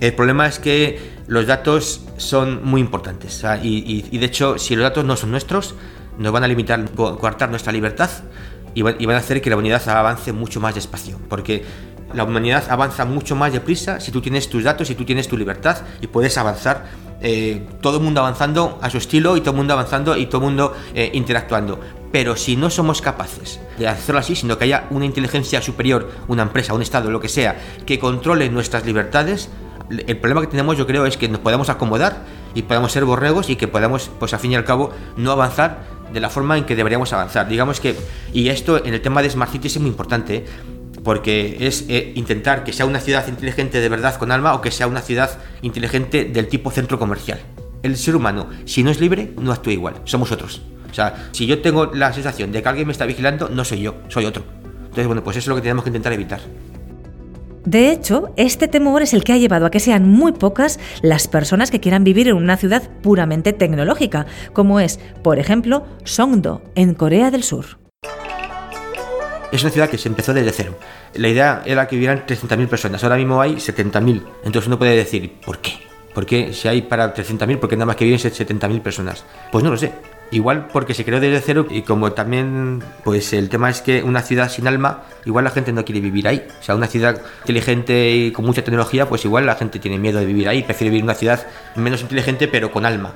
el 0.02 0.14
problema 0.14 0.48
es 0.48 0.60
que 0.60 1.00
los 1.28 1.48
datos 1.48 2.02
son 2.18 2.64
muy 2.66 2.82
importantes. 2.82 3.44
y, 3.64 3.68
y- 3.68 4.06
y 4.12 4.18
de 4.18 4.26
hecho, 4.26 4.58
si 4.58 4.76
los 4.76 4.84
datos 4.84 5.06
no 5.06 5.16
son 5.16 5.32
nuestros, 5.32 5.76
nos 6.18 6.32
van 6.34 6.44
a 6.44 6.48
limitar, 6.48 6.84
co- 6.92 7.18
coartar 7.18 7.50
nuestra 7.50 7.72
libertad 7.72 8.10
y 8.74 8.82
van 8.84 9.16
a 9.16 9.18
hacer 9.18 9.42
que 9.42 9.50
la 9.50 9.56
humanidad 9.56 9.88
avance 9.90 10.34
mucho 10.34 10.60
más 10.60 10.76
despacio. 10.76 11.18
Porque 11.30 11.64
la 12.14 12.24
humanidad 12.26 12.64
avanza 12.70 13.06
mucho 13.06 13.36
más 13.36 13.54
deprisa 13.54 14.00
si 14.00 14.12
tú 14.12 14.22
tienes 14.22 14.50
tus 14.50 14.64
datos, 14.64 14.88
si 14.88 14.96
tú 14.96 15.06
tienes 15.06 15.28
tu 15.28 15.38
libertad 15.38 15.78
y 16.02 16.08
puedes 16.08 16.38
avanzar. 16.38 16.86
eh, 17.24 17.68
todo 17.82 17.98
el 17.98 18.04
mundo 18.04 18.20
avanzando 18.22 18.80
a 18.82 18.90
su 18.90 18.98
estilo 18.98 19.38
y 19.38 19.42
todo 19.42 19.52
el 19.52 19.58
mundo 19.58 19.74
avanzando 19.74 20.18
y 20.18 20.26
todo 20.26 20.38
el 20.42 20.46
mundo 20.48 20.74
eh, 20.96 21.12
interactuando. 21.14 21.80
Pero 22.12 22.36
si 22.36 22.56
no 22.56 22.72
somos 22.72 23.00
capaces 23.00 23.60
de 23.78 23.88
hacerlo 23.88 24.20
así, 24.20 24.36
sino 24.36 24.58
que 24.58 24.64
haya 24.64 24.88
una 24.90 25.06
inteligencia 25.06 25.62
superior, 25.62 26.10
una 26.28 26.42
empresa, 26.42 26.74
un 26.74 26.82
Estado, 26.82 27.12
lo 27.12 27.20
que 27.20 27.30
sea, 27.30 27.58
que 27.86 28.00
controle 28.00 28.50
nuestras 28.50 28.88
libertades, 28.88 29.50
el 29.90 30.18
problema 30.18 30.42
que 30.42 30.48
tenemos 30.48 30.78
yo 30.78 30.86
creo 30.88 31.06
es 31.06 31.18
que 31.18 31.28
nos 31.28 31.40
podamos 31.40 31.70
acomodar 31.70 32.24
y 32.54 32.64
podamos 32.64 32.92
ser 32.92 33.06
borregos 33.06 33.50
y 33.50 33.56
que 33.56 33.68
podamos, 33.68 34.10
pues 34.20 34.34
al 34.34 34.40
fin 34.40 34.52
y 34.52 34.56
al 34.56 34.66
cabo, 34.66 34.92
no 35.18 35.32
avanzar 35.32 35.84
de 36.12 36.20
la 36.20 36.30
forma 36.30 36.58
en 36.58 36.66
que 36.66 36.76
deberíamos 36.76 37.14
avanzar. 37.14 37.48
Digamos 37.48 37.80
que, 37.80 37.96
y 38.34 38.50
esto 38.50 38.84
en 38.84 38.94
el 38.94 39.02
tema 39.02 39.22
de 39.22 39.30
Smart 39.30 39.52
Cities 39.52 39.76
es 39.76 39.82
muy 39.82 39.90
importante, 39.90 40.46
porque 41.04 41.58
es 41.62 41.86
eh, 41.90 42.12
intentar 42.16 42.64
que 42.64 42.74
sea 42.74 42.86
una 42.86 43.00
ciudad 43.00 43.28
inteligente 43.28 43.80
de 43.80 43.90
verdad 43.90 44.16
con 44.18 44.32
alma 44.32 44.54
o 44.54 44.62
que 44.62 44.72
sea 44.72 44.88
una 44.88 45.02
ciudad 45.02 45.40
inteligente 45.62 46.26
del 46.26 46.48
tipo 46.48 46.72
centro 46.72 47.00
comercial. 47.00 47.40
El 47.84 47.98
ser 47.98 48.16
humano, 48.16 48.50
si 48.66 48.84
no 48.84 48.92
es 48.92 49.00
libre, 49.00 49.34
no 49.40 49.52
actúa 49.52 49.74
igual, 49.74 49.96
somos 50.04 50.32
otros. 50.32 50.62
O 50.90 50.94
sea, 50.94 51.30
si 51.32 51.48
yo 51.48 51.62
tengo 51.62 51.88
la 51.88 52.14
sensación 52.14 52.52
de 52.52 52.62
que 52.62 52.70
alguien 52.70 52.88
me 52.88 52.92
está 52.92 53.06
vigilando, 53.06 53.50
no 53.50 53.64
soy 53.64 53.82
yo, 53.82 53.96
soy 54.10 54.26
otro. 54.26 54.44
Entonces, 54.82 55.08
bueno, 55.08 55.24
pues 55.24 55.38
eso 55.38 55.46
es 55.46 55.48
lo 55.48 55.56
que 55.56 55.62
tenemos 55.62 55.84
que 55.84 55.90
intentar 55.90 56.12
evitar. 56.14 56.42
De 57.66 57.92
hecho, 57.92 58.34
este 58.38 58.68
temor 58.68 59.04
es 59.04 59.14
el 59.14 59.24
que 59.24 59.34
ha 59.34 59.38
llevado 59.38 59.68
a 59.68 59.72
que 59.72 59.80
sean 59.80 60.10
muy 60.10 60.32
pocas 60.32 60.80
las 61.02 61.28
personas 61.28 61.70
que 61.70 61.80
quieran 61.80 62.04
vivir 62.04 62.28
en 62.28 62.36
una 62.36 62.58
ciudad 62.58 62.84
puramente 63.02 63.54
tecnológica, 63.54 64.26
como 64.54 64.80
es, 64.80 65.00
por 65.22 65.38
ejemplo, 65.38 65.86
Songdo, 66.04 66.64
en 66.76 66.96
Corea 66.96 67.30
del 67.30 67.44
Sur. 67.44 67.78
Es 69.52 69.62
una 69.64 69.72
ciudad 69.72 69.90
que 69.90 69.98
se 69.98 70.08
empezó 70.08 70.34
desde 70.34 70.52
cero. 70.52 70.78
La 71.14 71.28
idea 71.28 71.62
era 71.66 71.88
que 71.88 71.98
hubieran 71.98 72.26
300.000 72.26 72.68
personas, 72.68 73.04
ahora 73.04 73.18
mismo 73.18 73.42
hay 73.42 73.56
70.000. 73.56 74.24
Entonces 74.46 74.68
uno 74.68 74.80
puede 74.80 74.96
decir, 74.96 75.34
¿por 75.46 75.60
qué? 75.60 75.74
¿Por 76.14 76.26
qué 76.26 76.54
si 76.54 76.68
hay 76.68 76.82
para 76.82 77.14
300.000, 77.14 77.60
por 77.60 77.70
qué 77.70 77.76
nada 77.76 77.86
más 77.86 77.96
que 77.96 78.06
viven 78.06 78.20
70.000 78.20 78.82
personas? 78.82 79.24
Pues 79.52 79.64
no 79.64 79.70
lo 79.70 79.78
sé. 79.78 79.92
Igual 80.32 80.68
porque 80.68 80.94
se 80.94 81.04
creó 81.04 81.20
desde 81.20 81.42
cero 81.42 81.68
y 81.70 81.82
como 81.82 82.14
también 82.14 82.82
pues 83.04 83.34
el 83.34 83.50
tema 83.50 83.70
es 83.70 83.82
que 83.82 84.02
una 84.02 84.22
ciudad 84.22 84.50
sin 84.50 84.66
alma, 84.66 85.04
igual 85.26 85.44
la 85.44 85.52
gente 85.52 85.74
no 85.74 85.84
quiere 85.84 86.00
vivir 86.00 86.26
ahí. 86.28 86.48
O 86.60 86.64
sea, 86.64 86.76
una 86.76 86.88
ciudad 86.88 87.22
inteligente 87.42 88.12
y 88.12 88.32
con 88.32 88.46
mucha 88.46 88.64
tecnología, 88.64 89.10
pues 89.10 89.26
igual 89.26 89.46
la 89.46 89.56
gente 89.56 89.80
tiene 89.80 90.00
miedo 90.00 90.20
de 90.20 90.26
vivir 90.26 90.48
ahí, 90.48 90.64
prefiere 90.64 90.90
vivir 90.90 91.02
en 91.02 91.06
una 91.06 91.16
ciudad 91.16 91.46
menos 91.76 92.02
inteligente 92.02 92.48
pero 92.48 92.72
con 92.72 92.86
alma. 92.86 93.14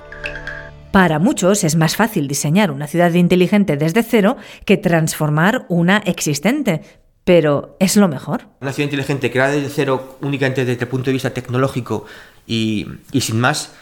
Para 0.92 1.20
muchos 1.20 1.64
es 1.64 1.78
más 1.78 1.96
fácil 1.96 2.28
diseñar 2.28 2.70
una 2.70 2.88
ciudad 2.88 3.14
inteligente 3.14 3.78
desde 3.78 4.04
cero 4.04 4.36
que 4.66 4.76
transformar 4.76 5.66
una 5.70 5.98
existente. 6.00 6.82
Pero 7.24 7.76
¿es 7.80 7.96
lo 7.98 8.08
mejor? 8.08 8.44
Una 8.62 8.72
ciudad 8.72 8.86
inteligente 8.86 9.32
creada 9.32 9.54
desde 9.54 9.70
cero 9.70 10.18
únicamente 10.22 10.64
desde 10.64 10.84
el 10.84 10.88
punto 10.88 11.08
de 11.08 11.14
vista 11.14 11.32
tecnológico 11.32 12.06
y, 12.46 12.88
y 13.12 13.22
sin 13.22 13.40
más, 13.40 13.74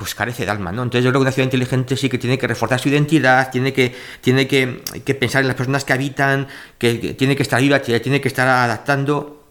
pues 0.00 0.14
carece 0.14 0.46
de 0.46 0.50
alma, 0.50 0.72
¿no? 0.72 0.82
Entonces 0.82 1.04
yo 1.04 1.10
creo 1.10 1.20
que 1.20 1.24
una 1.24 1.32
ciudad 1.32 1.44
inteligente 1.44 1.94
sí 1.94 2.08
que 2.08 2.16
tiene 2.16 2.38
que 2.38 2.46
reforzar 2.46 2.80
su 2.80 2.88
identidad, 2.88 3.50
tiene 3.50 3.74
que, 3.74 3.94
tiene 4.22 4.48
que, 4.48 4.82
pensar 5.14 5.42
en 5.42 5.48
las 5.48 5.56
personas 5.56 5.84
que 5.84 5.92
habitan, 5.92 6.48
que, 6.78 7.12
tiene 7.12 7.36
que 7.36 7.42
estar 7.42 7.60
viva, 7.60 7.80
tiene 7.80 8.18
que 8.18 8.28
estar 8.28 8.48
adaptando. 8.48 9.44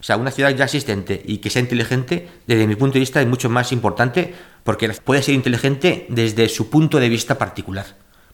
O 0.00 0.02
sea, 0.02 0.16
una 0.16 0.30
ciudad 0.30 0.48
ya 0.56 0.64
existente 0.64 1.22
y 1.26 1.38
que 1.38 1.50
sea 1.50 1.60
inteligente, 1.60 2.26
desde 2.46 2.66
mi 2.66 2.74
punto 2.74 2.94
de 2.94 3.00
vista, 3.00 3.20
es 3.20 3.26
mucho 3.26 3.50
más 3.50 3.70
importante 3.70 4.32
porque 4.64 4.88
puede 4.88 5.22
ser 5.22 5.34
inteligente 5.34 6.06
desde 6.08 6.48
su 6.48 6.70
punto 6.70 6.98
de 6.98 7.10
vista 7.10 7.36
particular. 7.36 7.84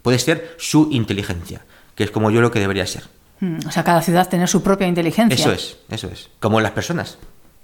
Puede 0.03 0.21
ser 0.21 0.55
su 0.59 0.91
inteligencia, 0.93 1.65
que 1.97 2.05
es 2.05 2.13
como 2.13 2.31
yo 2.31 2.41
lo 2.41 2.53
que 2.53 2.61
debería 2.61 2.87
ser. 2.87 3.03
Mm, 3.41 3.67
o 3.67 3.73
sea, 3.73 3.83
cada 3.83 4.01
ciudad 4.01 4.29
tiene 4.31 4.47
su 4.47 4.63
propia 4.63 4.87
inteligencia. 4.87 5.35
Eso 5.35 5.51
es, 5.51 5.77
eso 5.91 6.07
es. 6.07 6.31
Como 6.39 6.61
las 6.61 6.71
personas. 6.71 7.19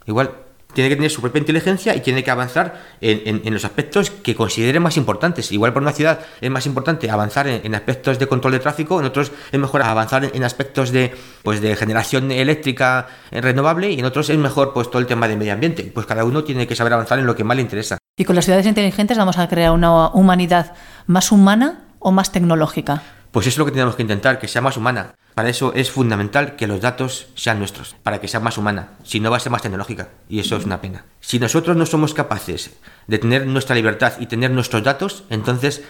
Igual, 0.05 0.33
tiene 0.75 0.91
que 0.91 0.97
tener 0.97 1.11
su 1.11 1.21
propia 1.21 1.41
inteligencia 1.41 1.95
y 1.95 2.01
tiene 2.01 2.23
que 2.25 2.31
avanzar 2.31 2.81
en, 3.01 3.53
los 3.53 3.65
aspectos 3.65 4.11
que 4.11 4.35
considere 4.35 4.81
más 4.81 4.97
importantes. 4.97 5.53
Igual 5.53 5.73
por 5.73 5.83
una 5.83 5.93
ciudad 5.93 6.21
es 6.41 6.51
más 6.51 6.67
importante 6.67 7.11
avanzar 7.11 7.47
en, 7.47 7.75
aspectos 7.75 8.19
de 8.19 8.27
control 8.27 8.53
de 8.53 8.59
tráfico, 8.59 9.01
en 9.01 9.07
otros 9.07 9.33
es 9.51 9.61
mejor 9.61 9.83
avanzar 9.83 10.31
en, 10.33 10.45
aspectos 10.45 10.93
de, 10.93 11.15
pues, 11.43 11.61
de 11.61 11.77
generación 11.77 12.31
eléctrica 12.31 13.09
renovable 13.31 13.91
y 13.91 13.99
en 13.99 14.05
otros 14.05 14.31
es 14.31 14.39
mejor 14.39 14.73
pues, 14.73 14.91
todo 14.91 15.01
el 15.01 15.07
tema 15.07 15.29
de 15.29 15.37
medio 15.37 15.53
ambiente. 15.53 15.91
Pues 15.93 16.07
cada 16.07 16.25
uno 16.25 16.45
tiene 16.45 16.67
que 16.67 16.77
saber 16.77 16.93
avanzar 16.93 17.19
en 17.19 17.27
lo 17.27 17.35
que 17.35 17.45
más 17.45 17.57
le 17.57 17.63
interesa. 17.63 17.99
¿Y 18.17 18.25
con 18.25 18.37
las 18.37 18.45
ciudades 18.45 18.67
inteligentes 18.67 19.17
vamos 19.17 19.39
a 19.39 19.49
crear 19.49 19.73
una 19.73 20.09
humanidad 20.09 20.75
más 21.07 21.33
humana 21.33 21.85
o 21.99 22.13
más 22.13 22.31
tecnológica? 22.31 23.03
Pues 23.31 23.47
eso 23.47 23.55
es 23.55 23.59
lo 23.59 23.65
que 23.65 23.73
tenemos 23.73 23.97
que 23.97 24.03
intentar, 24.03 24.39
que 24.39 24.49
sea 24.49 24.61
más 24.61 24.77
humana. 24.77 25.15
Para 25.35 25.49
eso 25.49 25.73
es 25.75 25.91
fundamental 25.91 26.57
que 26.57 26.67
los 26.67 26.81
datos 26.81 27.29
sean 27.35 27.59
nuestros, 27.59 27.97
para 28.03 28.21
que 28.21 28.29
sea 28.29 28.41
más 28.41 28.59
humana. 28.59 28.91
Si 29.03 29.19
no 29.19 29.31
va 29.31 29.39
a 29.39 29.41
ser 29.41 29.51
más 29.51 29.63
tecnológica, 29.63 30.11
y 30.29 30.41
eso 30.41 30.57
es 30.57 30.65
una 30.67 30.83
pena. 30.83 31.07
Si 31.21 31.39
nosotros 31.39 31.77
no 31.77 31.87
somos 31.87 32.13
capaces 32.13 32.73
de 33.07 33.19
tener 33.19 33.47
nuestra 33.47 33.75
libertad 33.75 34.15
y 34.21 34.27
tener 34.27 34.51
nuestros 34.51 34.83
datos, 34.83 35.25
entonces 35.31 35.85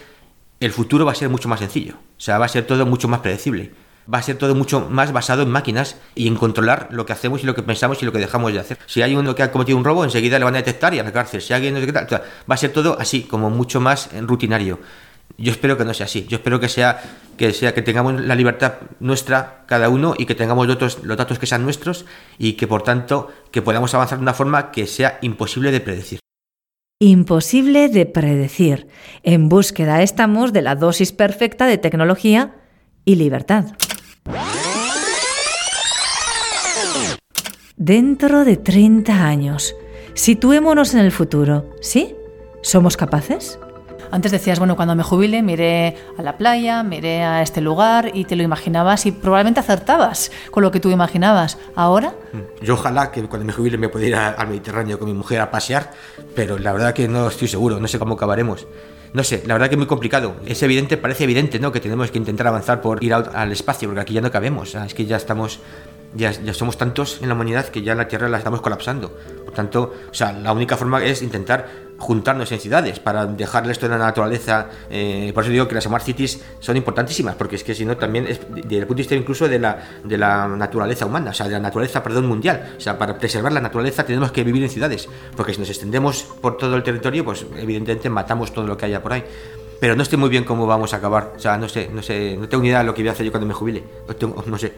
el 0.61 0.71
futuro 0.71 1.05
va 1.05 1.11
a 1.11 1.15
ser 1.15 1.27
mucho 1.27 1.49
más 1.49 1.59
sencillo. 1.59 1.95
O 1.95 2.21
sea, 2.21 2.37
va 2.37 2.45
a 2.45 2.49
ser 2.49 2.65
todo 2.65 2.85
mucho 2.85 3.09
más 3.09 3.19
predecible. 3.19 3.73
Va 4.11 4.19
a 4.19 4.23
ser 4.23 4.37
todo 4.37 4.55
mucho 4.55 4.87
más 4.89 5.11
basado 5.11 5.43
en 5.43 5.49
máquinas 5.49 5.97
y 6.15 6.27
en 6.27 6.35
controlar 6.35 6.87
lo 6.91 7.05
que 7.05 7.13
hacemos 7.13 7.43
y 7.43 7.45
lo 7.45 7.55
que 7.55 7.63
pensamos 7.63 8.01
y 8.01 8.05
lo 8.05 8.11
que 8.11 8.19
dejamos 8.19 8.53
de 8.53 8.59
hacer. 8.59 8.77
Si 8.85 9.01
hay 9.01 9.15
uno 9.15 9.35
que 9.35 9.43
ha 9.43 9.51
cometido 9.51 9.77
un 9.77 9.83
robo, 9.83 10.03
enseguida 10.05 10.39
le 10.39 10.45
van 10.45 10.55
a 10.55 10.59
detectar 10.59 10.93
y 10.93 10.99
a 10.99 11.03
la 11.03 11.11
cárcel. 11.11 11.41
Si 11.41 11.53
alguien 11.53 11.73
no 11.73 11.93
tal, 11.93 12.21
va 12.49 12.55
a 12.55 12.57
ser 12.57 12.71
todo 12.71 12.97
así, 12.99 13.23
como 13.23 13.49
mucho 13.49 13.81
más 13.81 14.09
rutinario. 14.21 14.79
Yo 15.37 15.51
espero 15.51 15.77
que 15.77 15.85
no 15.85 15.93
sea 15.93 16.05
así. 16.05 16.25
Yo 16.27 16.37
espero 16.37 16.59
que 16.59 16.69
sea 16.69 17.01
que 17.37 17.51
sea 17.51 17.73
que 17.73 17.81
tengamos 17.81 18.21
la 18.21 18.35
libertad 18.35 18.73
nuestra 18.99 19.63
cada 19.65 19.89
uno 19.89 20.13
y 20.17 20.25
que 20.25 20.35
tengamos 20.35 20.67
los, 20.67 21.03
los 21.03 21.17
datos 21.17 21.39
que 21.39 21.47
sean 21.47 21.63
nuestros 21.63 22.05
y 22.37 22.53
que 22.53 22.67
por 22.67 22.83
tanto 22.83 23.29
que 23.51 23.61
podamos 23.61 23.93
avanzar 23.93 24.19
de 24.19 24.23
una 24.23 24.33
forma 24.33 24.71
que 24.71 24.85
sea 24.85 25.17
imposible 25.21 25.71
de 25.71 25.79
predecir. 25.79 26.19
Imposible 26.99 27.89
de 27.89 28.05
predecir. 28.05 28.87
En 29.23 29.49
búsqueda 29.49 30.03
estamos 30.03 30.53
de 30.53 30.61
la 30.61 30.75
dosis 30.75 31.11
perfecta 31.11 31.65
de 31.65 31.77
tecnología 31.77 32.55
y 33.03 33.15
libertad. 33.15 33.65
Dentro 37.75 38.45
de 38.45 38.55
30 38.55 39.25
años, 39.25 39.75
situémonos 40.13 40.93
en 40.93 41.01
el 41.01 41.11
futuro, 41.11 41.75
¿sí? 41.81 42.15
¿Somos 42.61 42.95
capaces? 42.95 43.59
Antes 44.11 44.31
decías, 44.31 44.59
bueno, 44.59 44.75
cuando 44.75 44.95
me 44.95 45.03
jubile 45.03 45.41
miré 45.41 45.97
a 46.17 46.21
la 46.21 46.37
playa, 46.37 46.83
miré 46.83 47.23
a 47.23 47.41
este 47.41 47.61
lugar 47.61 48.11
y 48.13 48.25
te 48.25 48.35
lo 48.35 48.43
imaginabas 48.43 49.05
y 49.05 49.11
probablemente 49.11 49.59
acertabas 49.59 50.31
con 50.51 50.63
lo 50.63 50.71
que 50.71 50.79
tú 50.79 50.89
imaginabas. 50.89 51.57
¿Ahora? 51.75 52.13
Mm, 52.31 52.65
yo 52.65 52.75
ojalá 52.75 53.11
que 53.11 53.23
cuando 53.23 53.45
me 53.45 53.53
jubile 53.53 53.77
me 53.77 53.89
pueda 53.89 54.05
ir 54.05 54.15
al 54.15 54.47
Mediterráneo 54.47 54.99
con 54.99 55.07
mi 55.07 55.13
mujer 55.13 55.41
a 55.41 55.51
pasear, 55.51 55.91
pero 56.35 56.57
la 56.57 56.73
verdad 56.73 56.93
que 56.93 57.07
no 57.07 57.27
estoy 57.27 57.47
seguro, 57.47 57.79
no 57.79 57.87
sé 57.87 57.99
cómo 57.99 58.15
acabaremos. 58.15 58.67
No 59.13 59.23
sé, 59.23 59.43
la 59.45 59.53
verdad 59.53 59.69
que 59.69 59.75
es 59.75 59.79
muy 59.79 59.87
complicado. 59.87 60.35
Es 60.45 60.63
evidente, 60.63 60.97
parece 60.97 61.25
evidente, 61.25 61.59
¿no? 61.59 61.71
Que 61.71 61.79
tenemos 61.79 62.09
que 62.09 62.17
intentar 62.17 62.47
avanzar 62.47 62.81
por 62.81 63.03
ir 63.03 63.13
al 63.13 63.51
espacio, 63.51 63.87
porque 63.87 64.01
aquí 64.01 64.13
ya 64.13 64.21
no 64.21 64.31
cabemos. 64.31 64.73
Es 64.73 64.95
que 64.95 65.05
ya 65.05 65.17
estamos 65.17 65.59
ya, 66.15 66.31
ya, 66.31 66.53
somos 66.53 66.77
tantos 66.77 67.19
en 67.21 67.27
la 67.27 67.35
humanidad 67.35 67.67
que 67.67 67.81
ya 67.81 67.95
la 67.95 68.07
Tierra 68.07 68.29
la 68.29 68.37
estamos 68.37 68.61
colapsando. 68.61 69.15
Por 69.45 69.53
tanto, 69.53 69.93
o 70.09 70.13
sea, 70.13 70.33
la 70.33 70.51
única 70.51 70.77
forma 70.77 71.03
es 71.03 71.21
intentar 71.21 71.92
juntarnos 72.03 72.51
en 72.51 72.59
ciudades 72.59 72.99
para 72.99 73.25
dejarle 73.25 73.71
esto 73.71 73.87
de 73.87 73.97
la 73.97 73.97
naturaleza. 73.97 74.67
Eh, 74.89 75.31
por 75.33 75.43
eso 75.43 75.51
digo 75.51 75.67
que 75.67 75.75
las 75.75 75.85
smart 75.85 76.03
cities 76.03 76.41
son 76.59 76.77
importantísimas, 76.77 77.35
porque 77.35 77.55
es 77.55 77.63
que 77.63 77.73
si 77.73 77.85
no, 77.85 77.97
también 77.97 78.27
es 78.27 78.41
desde 78.49 78.77
el 78.77 78.85
punto 78.85 78.95
de 78.95 79.03
vista 79.03 79.15
incluso 79.15 79.47
de 79.47 79.57
la, 79.57 79.77
de 80.03 80.17
la 80.17 80.47
naturaleza 80.47 81.05
humana, 81.05 81.31
o 81.31 81.33
sea, 81.33 81.47
de 81.47 81.53
la 81.53 81.59
naturaleza, 81.59 82.03
perdón, 82.03 82.27
mundial. 82.27 82.75
O 82.77 82.81
sea, 82.81 82.97
para 82.97 83.17
preservar 83.17 83.51
la 83.53 83.61
naturaleza 83.61 84.05
tenemos 84.05 84.31
que 84.31 84.43
vivir 84.43 84.61
en 84.63 84.69
ciudades, 84.69 85.07
porque 85.35 85.53
si 85.53 85.59
nos 85.59 85.69
extendemos 85.69 86.23
por 86.41 86.57
todo 86.57 86.75
el 86.75 86.83
territorio, 86.83 87.23
pues 87.23 87.45
evidentemente 87.57 88.09
matamos 88.09 88.53
todo 88.53 88.67
lo 88.67 88.77
que 88.77 88.85
haya 88.85 89.01
por 89.01 89.13
ahí. 89.13 89.23
Pero 89.79 89.95
no 89.95 90.03
estoy 90.03 90.17
muy 90.17 90.29
bien 90.29 90.43
cómo 90.43 90.65
vamos 90.65 90.93
a 90.93 90.97
acabar. 90.97 91.33
O 91.35 91.39
sea, 91.39 91.57
no 91.57 91.67
sé, 91.67 91.89
no 91.93 92.01
sé, 92.01 92.37
no 92.37 92.47
tengo 92.47 92.63
ni 92.63 92.69
idea 92.69 92.79
de 92.79 92.85
lo 92.85 92.93
que 92.93 93.01
voy 93.01 93.09
a 93.09 93.11
hacer 93.11 93.25
yo 93.25 93.31
cuando 93.31 93.47
me 93.47 93.53
jubile. 93.53 93.83
No, 94.21 94.35
no 94.45 94.57
sé. 94.57 94.71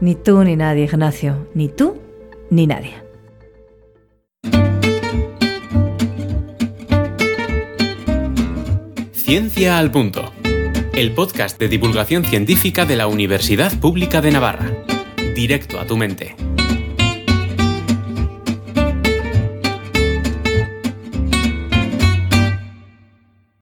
Ni 0.00 0.14
tú 0.14 0.42
ni 0.42 0.56
nadie, 0.56 0.84
Ignacio. 0.84 1.46
Ni 1.54 1.68
tú 1.68 1.98
ni 2.50 2.66
nadie. 2.66 3.09
Ciencia 9.30 9.78
al 9.78 9.92
Punto, 9.92 10.32
el 10.92 11.12
podcast 11.12 11.56
de 11.56 11.68
divulgación 11.68 12.24
científica 12.24 12.84
de 12.84 12.96
la 12.96 13.06
Universidad 13.06 13.72
Pública 13.78 14.20
de 14.20 14.32
Navarra. 14.32 14.72
Directo 15.36 15.78
a 15.78 15.86
tu 15.86 15.96
mente. 15.96 16.34